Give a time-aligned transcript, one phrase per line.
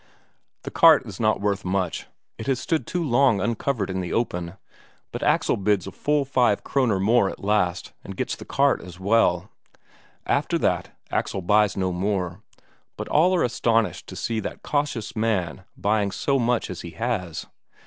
[0.63, 2.07] The cart is not worth much
[2.39, 4.57] it has stood too long uncovered in the open;
[5.11, 8.99] but Axel bids a full five Kroner more at last, and gets the cart as
[8.99, 9.51] well.
[10.25, 12.41] After that Axel buys no more,
[12.97, 17.45] but all are astonished to see that cautious man buying so much as he has.